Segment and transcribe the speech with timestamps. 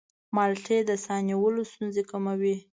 [0.35, 2.55] مالټې د ساه نیولو ستونزې کموي.